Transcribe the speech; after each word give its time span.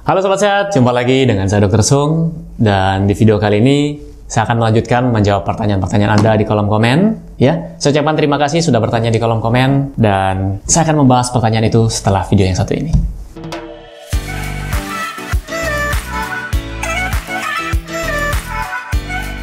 Halo 0.00 0.24
Sobat 0.24 0.40
Sehat, 0.40 0.72
jumpa 0.72 0.96
lagi 0.96 1.28
dengan 1.28 1.44
saya 1.44 1.68
Dr. 1.68 1.84
Sung 1.84 2.32
dan 2.56 3.04
di 3.04 3.12
video 3.12 3.36
kali 3.36 3.60
ini 3.60 4.00
saya 4.24 4.48
akan 4.48 4.56
melanjutkan 4.56 5.12
menjawab 5.12 5.44
pertanyaan-pertanyaan 5.44 6.16
Anda 6.16 6.40
di 6.40 6.48
kolom 6.48 6.72
komen 6.72 6.98
ya. 7.36 7.76
Saya 7.76 7.92
ucapkan 8.00 8.16
terima 8.16 8.40
kasih 8.40 8.64
sudah 8.64 8.80
bertanya 8.80 9.12
di 9.12 9.20
kolom 9.20 9.44
komen 9.44 10.00
dan 10.00 10.64
saya 10.64 10.88
akan 10.88 11.04
membahas 11.04 11.28
pertanyaan 11.28 11.68
itu 11.68 11.92
setelah 11.92 12.24
video 12.24 12.48
yang 12.48 12.56
satu 12.56 12.72
ini. 12.72 13.19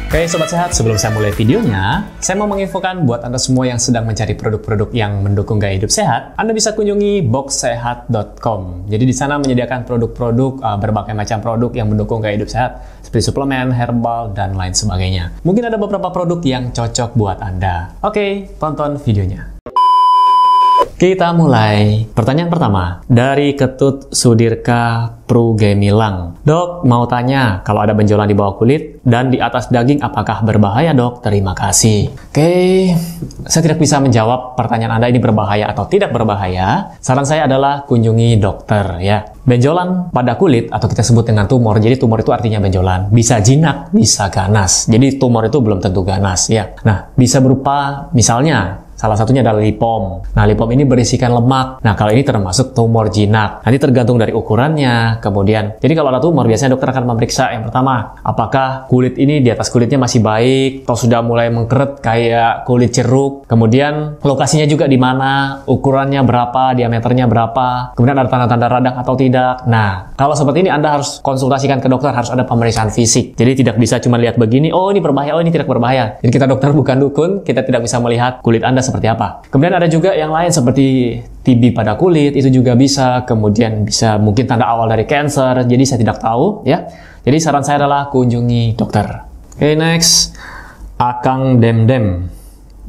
Oke 0.08 0.24
Sobat 0.24 0.48
Sehat, 0.48 0.72
sebelum 0.72 0.96
saya 0.96 1.12
mulai 1.12 1.28
videonya, 1.36 2.00
saya 2.16 2.40
mau 2.40 2.48
menginfokan 2.48 3.04
buat 3.04 3.28
Anda 3.28 3.36
semua 3.36 3.68
yang 3.68 3.76
sedang 3.76 4.08
mencari 4.08 4.32
produk-produk 4.32 4.88
yang 4.96 5.20
mendukung 5.20 5.60
gaya 5.60 5.76
hidup 5.76 5.92
sehat, 5.92 6.32
Anda 6.40 6.56
bisa 6.56 6.72
kunjungi 6.72 7.28
boxsehat.com. 7.28 8.88
Jadi 8.88 9.04
di 9.04 9.12
sana 9.12 9.36
menyediakan 9.36 9.84
produk-produk, 9.84 10.64
uh, 10.64 10.80
berbagai 10.80 11.12
macam 11.12 11.44
produk 11.44 11.76
yang 11.76 11.92
mendukung 11.92 12.24
gaya 12.24 12.40
hidup 12.40 12.48
sehat, 12.48 12.80
seperti 13.04 13.28
suplemen, 13.28 13.68
herbal, 13.68 14.32
dan 14.32 14.56
lain 14.56 14.72
sebagainya. 14.72 15.44
Mungkin 15.44 15.68
ada 15.68 15.76
beberapa 15.76 16.08
produk 16.08 16.40
yang 16.40 16.72
cocok 16.72 17.12
buat 17.12 17.44
Anda. 17.44 17.92
Oke, 18.00 18.48
tonton 18.56 18.96
videonya. 19.04 19.57
Kita 20.98 21.30
mulai. 21.30 22.10
Pertanyaan 22.10 22.50
pertama 22.50 22.98
dari 23.06 23.54
Ketut 23.54 24.10
Sudirka 24.10 25.14
Prugemilang. 25.30 26.42
Dok, 26.42 26.82
mau 26.90 27.06
tanya, 27.06 27.62
kalau 27.62 27.86
ada 27.86 27.94
benjolan 27.94 28.26
di 28.26 28.34
bawah 28.34 28.58
kulit 28.58 28.98
dan 29.06 29.30
di 29.30 29.38
atas 29.38 29.70
daging 29.70 30.02
apakah 30.02 30.42
berbahaya, 30.42 30.90
Dok? 30.90 31.22
Terima 31.22 31.54
kasih. 31.54 32.10
Oke, 32.10 32.90
saya 33.46 33.62
tidak 33.62 33.78
bisa 33.78 34.02
menjawab 34.02 34.58
pertanyaan 34.58 34.98
Anda 34.98 35.06
ini 35.06 35.22
berbahaya 35.22 35.70
atau 35.70 35.86
tidak 35.86 36.10
berbahaya. 36.10 36.90
Saran 36.98 37.22
saya 37.22 37.46
adalah 37.46 37.86
kunjungi 37.86 38.34
dokter 38.42 38.98
ya. 38.98 39.22
Benjolan 39.46 40.10
pada 40.10 40.34
kulit 40.34 40.66
atau 40.66 40.90
kita 40.90 41.06
sebut 41.06 41.30
dengan 41.30 41.46
tumor. 41.46 41.78
Jadi 41.78 41.94
tumor 41.94 42.26
itu 42.26 42.34
artinya 42.34 42.58
benjolan. 42.58 43.06
Bisa 43.14 43.38
jinak, 43.38 43.94
bisa 43.94 44.26
ganas. 44.34 44.90
Jadi 44.90 45.14
tumor 45.14 45.46
itu 45.46 45.62
belum 45.62 45.78
tentu 45.78 46.02
ganas 46.02 46.50
ya. 46.50 46.74
Nah, 46.82 47.14
bisa 47.14 47.38
berupa 47.38 48.10
misalnya 48.10 48.87
Salah 48.98 49.14
satunya 49.14 49.46
adalah 49.46 49.62
lipom. 49.62 50.26
Nah, 50.34 50.42
lipom 50.42 50.66
ini 50.74 50.82
berisikan 50.82 51.30
lemak. 51.30 51.78
Nah, 51.86 51.94
kalau 51.94 52.10
ini 52.10 52.26
termasuk 52.26 52.74
tumor 52.74 53.14
jinak. 53.14 53.62
Nanti 53.62 53.78
tergantung 53.78 54.18
dari 54.18 54.34
ukurannya. 54.34 55.22
Kemudian, 55.22 55.78
jadi 55.78 55.94
kalau 55.94 56.10
ada 56.10 56.18
tumor, 56.18 56.50
biasanya 56.50 56.74
dokter 56.74 56.90
akan 56.90 57.06
memeriksa 57.14 57.54
yang 57.54 57.62
pertama, 57.62 58.18
apakah 58.26 58.90
kulit 58.90 59.14
ini 59.14 59.38
di 59.38 59.54
atas 59.54 59.70
kulitnya 59.70 60.02
masih 60.02 60.18
baik 60.18 60.82
atau 60.82 60.98
sudah 60.98 61.22
mulai 61.22 61.46
mengkeret 61.46 62.02
kayak 62.02 62.66
kulit 62.66 62.90
ceruk. 62.90 63.46
Kemudian, 63.46 64.18
lokasinya 64.18 64.66
juga 64.66 64.90
di 64.90 64.98
mana, 64.98 65.62
ukurannya 65.62 66.18
berapa, 66.26 66.74
diameternya 66.74 67.30
berapa. 67.30 67.94
Kemudian 67.94 68.18
ada 68.18 68.26
tanda-tanda 68.26 68.66
radang 68.66 68.96
atau 68.98 69.14
tidak. 69.14 69.62
Nah, 69.70 70.10
kalau 70.18 70.34
seperti 70.34 70.66
ini 70.66 70.74
Anda 70.74 70.98
harus 70.98 71.22
konsultasikan 71.22 71.78
ke 71.78 71.86
dokter, 71.86 72.10
harus 72.10 72.34
ada 72.34 72.42
pemeriksaan 72.42 72.90
fisik. 72.90 73.38
Jadi 73.38 73.62
tidak 73.62 73.78
bisa 73.78 74.02
cuma 74.02 74.18
lihat 74.18 74.34
begini, 74.34 74.74
oh 74.74 74.90
ini 74.90 74.98
berbahaya, 74.98 75.38
oh 75.38 75.42
ini 75.44 75.54
tidak 75.54 75.70
berbahaya. 75.70 76.18
Jadi 76.18 76.34
kita 76.34 76.50
dokter 76.50 76.74
bukan 76.74 76.98
dukun, 76.98 77.30
kita 77.46 77.62
tidak 77.62 77.86
bisa 77.86 78.02
melihat 78.02 78.42
kulit 78.42 78.66
Anda 78.66 78.87
seperti 78.88 79.06
apa. 79.12 79.44
Kemudian 79.52 79.76
ada 79.76 79.84
juga 79.84 80.16
yang 80.16 80.32
lain 80.32 80.48
seperti 80.48 81.20
TB 81.44 81.76
pada 81.76 82.00
kulit, 82.00 82.32
itu 82.32 82.48
juga 82.48 82.72
bisa. 82.72 83.28
Kemudian 83.28 83.84
bisa 83.84 84.16
mungkin 84.16 84.48
tanda 84.48 84.64
awal 84.64 84.88
dari 84.88 85.04
cancer, 85.04 85.68
jadi 85.68 85.82
saya 85.84 86.00
tidak 86.00 86.18
tahu 86.24 86.64
ya. 86.64 86.88
Jadi 87.22 87.36
saran 87.36 87.60
saya 87.60 87.84
adalah 87.84 88.08
kunjungi 88.08 88.72
dokter. 88.74 89.04
Oke, 89.54 89.60
okay, 89.60 89.74
next. 89.76 90.32
Akang 90.96 91.60
Dem 91.60 91.84
Dem. 91.84 92.26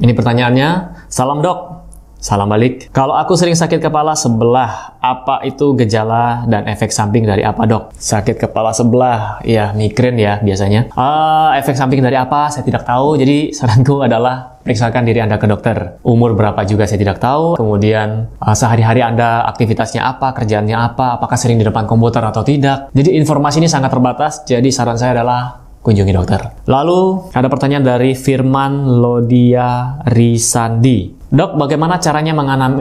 Ini 0.00 0.12
pertanyaannya, 0.16 0.68
salam 1.12 1.44
dok, 1.44 1.79
Salam 2.20 2.52
balik. 2.52 2.92
Kalau 2.92 3.16
aku 3.16 3.32
sering 3.32 3.56
sakit 3.56 3.80
kepala 3.80 4.12
sebelah, 4.12 4.92
apa 5.00 5.40
itu 5.48 5.72
gejala 5.72 6.44
dan 6.44 6.68
efek 6.68 6.92
samping 6.92 7.24
dari 7.24 7.40
apa 7.40 7.64
dok? 7.64 7.96
Sakit 7.96 8.36
kepala 8.36 8.76
sebelah, 8.76 9.40
ya 9.40 9.72
migrain 9.72 10.20
ya 10.20 10.36
biasanya. 10.44 10.92
Uh, 10.92 11.56
efek 11.56 11.80
samping 11.80 12.04
dari 12.04 12.20
apa? 12.20 12.52
Saya 12.52 12.60
tidak 12.68 12.84
tahu. 12.84 13.16
Jadi 13.16 13.48
saranku 13.56 14.04
adalah 14.04 14.60
periksakan 14.60 15.08
diri 15.08 15.24
Anda 15.24 15.40
ke 15.40 15.48
dokter. 15.48 15.96
Umur 16.04 16.36
berapa 16.36 16.60
juga 16.68 16.84
saya 16.84 17.00
tidak 17.00 17.24
tahu. 17.24 17.56
Kemudian 17.56 18.28
uh, 18.36 18.52
sehari-hari 18.52 19.00
Anda 19.00 19.48
aktivitasnya 19.48 20.04
apa, 20.04 20.36
kerjaannya 20.36 20.76
apa, 20.76 21.16
apakah 21.16 21.40
sering 21.40 21.56
di 21.56 21.64
depan 21.64 21.88
komputer 21.88 22.20
atau 22.20 22.44
tidak. 22.44 22.92
Jadi 22.92 23.16
informasi 23.16 23.64
ini 23.64 23.68
sangat 23.72 23.88
terbatas. 23.88 24.44
Jadi 24.44 24.68
saran 24.68 25.00
saya 25.00 25.16
adalah 25.16 25.59
kunjungi 25.80 26.12
dokter. 26.12 26.64
Lalu 26.68 27.32
ada 27.32 27.48
pertanyaan 27.48 27.84
dari 27.84 28.12
Firman 28.12 29.00
Lodia 29.00 30.00
Risandi. 30.04 31.20
Dok, 31.30 31.54
bagaimana 31.62 32.02
caranya 32.02 32.34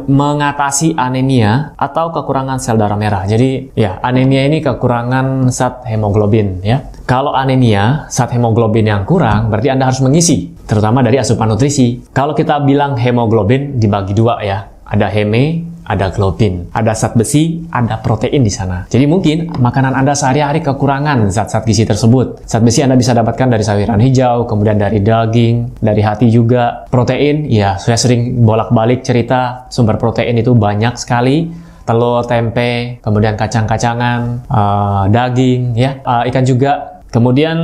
mengatasi 0.09 0.97
anemia 0.97 1.77
atau 1.77 2.09
kekurangan 2.09 2.57
sel 2.57 2.81
darah 2.81 2.97
merah? 2.97 3.21
Jadi, 3.29 3.77
ya, 3.77 4.01
anemia 4.01 4.49
ini 4.49 4.57
kekurangan 4.57 5.53
zat 5.53 5.85
hemoglobin, 5.85 6.57
ya. 6.65 6.81
Kalau 7.05 7.37
anemia, 7.37 8.09
zat 8.09 8.33
hemoglobin 8.33 8.89
yang 8.89 9.05
kurang, 9.05 9.53
berarti 9.53 9.69
Anda 9.69 9.93
harus 9.93 10.01
mengisi, 10.01 10.49
terutama 10.65 11.05
dari 11.05 11.21
asupan 11.21 11.45
nutrisi. 11.45 12.09
Kalau 12.09 12.33
kita 12.33 12.57
bilang 12.65 12.97
hemoglobin 12.97 13.77
dibagi 13.77 14.17
dua 14.17 14.41
ya, 14.41 14.65
ada 14.81 15.05
heme 15.13 15.68
ada 15.89 16.13
globin, 16.13 16.69
ada 16.69 16.93
zat 16.93 17.17
besi, 17.17 17.65
ada 17.73 17.97
protein 17.97 18.45
di 18.45 18.53
sana. 18.53 18.85
Jadi 18.85 19.09
mungkin 19.09 19.49
makanan 19.57 19.97
Anda 19.97 20.13
sehari-hari 20.13 20.61
kekurangan 20.61 21.33
zat-zat 21.33 21.65
gizi 21.65 21.89
tersebut. 21.89 22.45
Zat 22.45 22.61
besi 22.61 22.85
Anda 22.85 22.93
bisa 22.93 23.17
dapatkan 23.17 23.49
dari 23.49 23.65
sayuran 23.65 23.97
hijau, 23.97 24.45
kemudian 24.45 24.77
dari 24.77 25.01
daging, 25.01 25.81
dari 25.81 26.01
hati 26.05 26.29
juga. 26.29 26.85
Protein, 26.93 27.49
ya 27.49 27.81
saya 27.81 27.97
sering 27.97 28.45
bolak-balik 28.45 29.01
cerita 29.01 29.65
sumber 29.73 29.97
protein 29.97 30.37
itu 30.37 30.53
banyak 30.53 30.93
sekali 30.93 31.49
telur, 31.89 32.21
tempe, 32.29 33.01
kemudian 33.01 33.33
kacang-kacangan, 33.33 34.45
uh, 34.45 35.09
daging, 35.09 35.73
ya, 35.73 35.97
uh, 36.05 36.21
ikan 36.29 36.45
juga. 36.45 37.01
Kemudian 37.09 37.57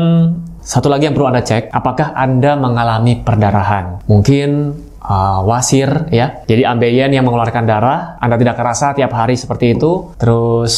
satu 0.66 0.90
lagi 0.90 1.06
yang 1.06 1.14
perlu 1.14 1.30
Anda 1.30 1.46
cek, 1.46 1.70
apakah 1.70 2.18
Anda 2.18 2.58
mengalami 2.58 3.22
perdarahan? 3.22 4.02
Mungkin 4.10 4.74
uh, 5.06 5.40
wasir 5.46 6.10
ya. 6.10 6.42
Jadi 6.50 6.66
ambeien 6.66 7.14
yang 7.14 7.24
mengeluarkan 7.24 7.64
darah, 7.64 8.18
Anda 8.18 8.36
tidak 8.36 8.58
kerasa 8.58 8.98
tiap 8.98 9.14
hari 9.14 9.38
seperti 9.38 9.78
itu. 9.78 10.18
Terus 10.18 10.74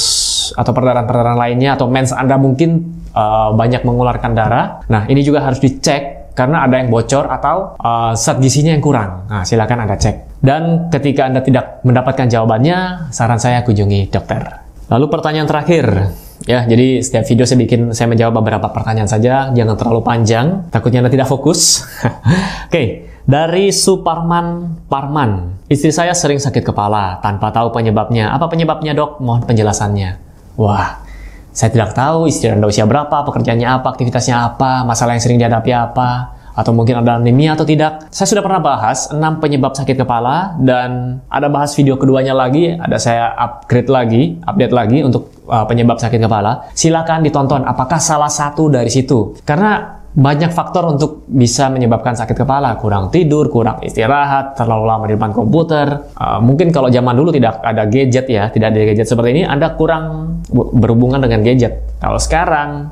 atau 0.53 0.71
perdarahan-perdarahan 0.71 1.39
lainnya 1.39 1.75
atau 1.75 1.87
mens 1.91 2.11
Anda 2.11 2.35
mungkin 2.39 3.01
uh, 3.15 3.55
banyak 3.55 3.87
mengeluarkan 3.87 4.31
darah. 4.35 4.83
Nah, 4.91 5.07
ini 5.07 5.23
juga 5.23 5.43
harus 5.43 5.59
dicek 5.59 6.31
karena 6.37 6.69
ada 6.69 6.77
yang 6.77 6.93
bocor 6.93 7.25
atau 7.25 7.75
uh, 7.81 8.13
zat 8.13 8.37
yang 8.43 8.83
kurang. 8.83 9.25
Nah, 9.31 9.41
silakan 9.41 9.87
Anda 9.87 9.97
cek. 9.97 10.39
Dan 10.43 10.93
ketika 10.93 11.25
Anda 11.25 11.41
tidak 11.41 11.81
mendapatkan 11.81 12.29
jawabannya, 12.29 13.09
saran 13.09 13.41
saya 13.41 13.65
kunjungi 13.65 14.13
dokter. 14.13 14.45
Lalu 14.87 15.05
pertanyaan 15.11 15.49
terakhir, 15.49 16.13
ya 16.45 16.63
jadi 16.63 17.01
setiap 17.01 17.25
video 17.25 17.43
saya 17.43 17.59
bikin 17.59 17.81
saya 17.91 18.07
menjawab 18.07 18.39
beberapa 18.39 18.69
pertanyaan 18.71 19.09
saja 19.09 19.49
jangan 19.51 19.75
terlalu 19.75 19.99
panjang 20.05 20.69
takutnya 20.71 21.01
anda 21.03 21.11
tidak 21.11 21.27
fokus 21.27 21.81
oke 21.83 22.71
okay. 22.71 23.16
Dari 23.27 23.75
Suparman 23.75 24.79
Parman, 24.87 25.59
istri 25.67 25.91
saya 25.91 26.15
sering 26.15 26.39
sakit 26.39 26.63
kepala 26.63 27.19
tanpa 27.19 27.51
tahu 27.51 27.75
penyebabnya. 27.75 28.31
Apa 28.31 28.47
penyebabnya 28.47 28.95
dok? 28.95 29.19
Mohon 29.19 29.43
penjelasannya. 29.43 30.15
Wah, 30.55 31.03
saya 31.51 31.75
tidak 31.75 31.91
tahu 31.91 32.31
istri 32.31 32.55
Anda 32.55 32.71
usia 32.71 32.87
berapa, 32.87 33.27
pekerjaannya 33.27 33.67
apa, 33.67 33.91
aktivitasnya 33.91 34.31
apa, 34.31 34.87
masalah 34.87 35.19
yang 35.19 35.23
sering 35.27 35.43
dihadapi 35.43 35.75
apa, 35.75 36.39
atau 36.55 36.71
mungkin 36.71 37.03
ada 37.03 37.19
anemia 37.19 37.59
atau 37.59 37.67
tidak. 37.67 38.07
Saya 38.15 38.31
sudah 38.31 38.47
pernah 38.47 38.63
bahas 38.63 39.11
6 39.11 39.19
penyebab 39.43 39.75
sakit 39.75 40.07
kepala 40.07 40.55
dan 40.63 41.19
ada 41.27 41.51
bahas 41.51 41.75
video 41.75 41.99
keduanya 41.99 42.31
lagi, 42.31 42.79
ada 42.79 42.95
saya 42.95 43.35
upgrade 43.35 43.91
lagi, 43.91 44.39
update 44.41 44.71
lagi 44.71 45.03
untuk 45.03 45.35
uh, 45.51 45.67
penyebab 45.67 45.99
sakit 45.99 46.23
kepala. 46.23 46.71
Silakan 46.71 47.27
ditonton 47.27 47.67
apakah 47.67 47.99
salah 47.99 48.31
satu 48.31 48.71
dari 48.71 48.87
situ. 48.87 49.35
Karena 49.43 49.96
banyak 50.17 50.49
faktor 50.49 50.97
untuk 50.97 51.29
bisa 51.29 51.69
menyebabkan 51.69 52.17
sakit 52.17 52.33
kepala, 52.33 52.73
kurang 52.81 53.13
tidur, 53.13 53.53
kurang 53.53 53.77
istirahat, 53.85 54.57
terlalu 54.57 54.83
lama 54.89 55.05
di 55.05 55.13
depan 55.13 55.29
komputer. 55.29 56.09
Uh, 56.17 56.41
mungkin 56.41 56.73
kalau 56.73 56.89
zaman 56.89 57.13
dulu 57.13 57.29
tidak 57.29 57.61
ada 57.61 57.85
gadget 57.85 58.25
ya, 58.25 58.49
tidak 58.49 58.73
ada 58.73 58.81
gadget 58.81 59.05
seperti 59.05 59.29
ini, 59.37 59.43
Anda 59.45 59.77
kurang 59.77 60.37
berhubungan 60.49 61.21
dengan 61.21 61.45
gadget. 61.45 62.01
Kalau 62.01 62.17
sekarang 62.17 62.89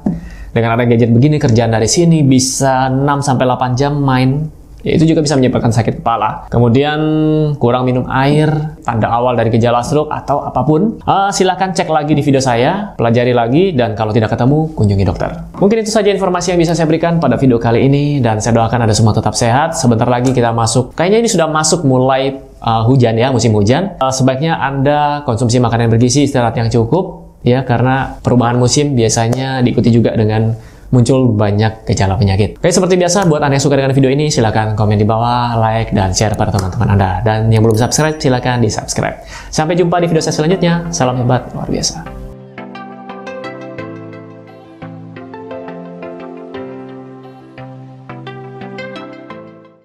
dengan 0.54 0.78
ada 0.78 0.86
gadget 0.86 1.10
begini 1.10 1.42
kerjaan 1.42 1.74
dari 1.74 1.90
sini 1.90 2.22
bisa 2.22 2.94
6 2.94 3.02
sampai 3.26 3.44
8 3.50 3.74
jam 3.74 3.98
main 3.98 4.46
ya 4.86 4.94
itu 4.94 5.10
juga 5.10 5.26
bisa 5.26 5.34
menyebabkan 5.34 5.74
sakit 5.74 6.06
kepala. 6.06 6.46
Kemudian 6.54 7.00
kurang 7.58 7.90
minum 7.90 8.06
air, 8.06 8.78
tanda 8.86 9.10
awal 9.10 9.34
dari 9.34 9.50
gejala 9.50 9.82
stroke 9.82 10.14
atau 10.14 10.46
apa 10.46 10.62
pun. 10.62 11.02
Uh, 11.02 11.34
silahkan 11.34 11.74
cek 11.74 11.90
lagi 11.90 12.14
di 12.14 12.22
video 12.22 12.38
saya, 12.38 12.94
pelajari 12.94 13.34
lagi, 13.34 13.74
dan 13.74 13.98
kalau 13.98 14.14
tidak 14.14 14.30
ketemu, 14.38 14.70
kunjungi 14.78 15.06
dokter. 15.10 15.34
Mungkin 15.58 15.82
itu 15.82 15.90
saja 15.90 16.14
informasi 16.14 16.54
yang 16.54 16.62
bisa 16.62 16.78
saya 16.78 16.86
berikan 16.86 17.18
pada 17.18 17.42
video 17.42 17.58
kali 17.58 17.90
ini, 17.90 18.22
dan 18.22 18.38
saya 18.38 18.62
doakan 18.62 18.86
Anda 18.86 18.94
semua 18.94 19.18
tetap 19.18 19.34
sehat. 19.34 19.74
Sebentar 19.74 20.06
lagi 20.06 20.30
kita 20.30 20.54
masuk, 20.54 20.94
kayaknya 20.94 21.26
ini 21.26 21.30
sudah 21.34 21.50
masuk 21.50 21.82
mulai 21.82 22.38
uh, 22.62 22.86
hujan 22.86 23.18
ya, 23.18 23.34
musim 23.34 23.50
hujan. 23.58 23.98
Uh, 23.98 24.14
sebaiknya 24.14 24.62
Anda 24.62 25.26
konsumsi 25.26 25.58
makanan 25.58 25.90
bergizi, 25.90 26.30
istirahat 26.30 26.54
yang 26.62 26.70
cukup, 26.70 27.34
ya, 27.42 27.66
karena 27.66 28.22
perubahan 28.22 28.62
musim 28.62 28.94
biasanya 28.94 29.66
diikuti 29.66 29.90
juga 29.90 30.14
dengan 30.14 30.54
muncul 30.96 31.36
banyak 31.36 31.84
gejala 31.84 32.16
penyakit. 32.16 32.56
Oke, 32.56 32.72
seperti 32.72 32.96
biasa, 32.96 33.28
buat 33.28 33.44
Anda 33.44 33.60
yang 33.60 33.66
suka 33.68 33.76
dengan 33.76 33.92
video 33.92 34.08
ini, 34.08 34.32
silahkan 34.32 34.72
komen 34.80 34.96
di 34.96 35.04
bawah, 35.04 35.60
like, 35.60 35.92
dan 35.92 36.16
share 36.16 36.40
pada 36.40 36.56
teman-teman 36.56 36.96
Anda. 36.96 37.20
Dan 37.20 37.52
yang 37.52 37.68
belum 37.68 37.76
subscribe, 37.76 38.16
silahkan 38.16 38.64
di 38.64 38.72
subscribe. 38.72 39.20
Sampai 39.52 39.76
jumpa 39.76 40.00
di 40.00 40.08
video 40.08 40.24
saya 40.24 40.32
selanjutnya. 40.32 40.88
Salam 40.96 41.20
hebat, 41.20 41.52
luar 41.52 41.68
biasa. 41.68 42.15